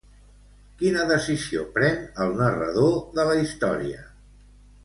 Quina 0.79 1.03
decisió 1.11 1.67
pren 1.77 2.01
el 2.25 2.33
narrador 2.41 2.99
de 3.19 3.29
la 3.31 3.37
història? 3.45 4.03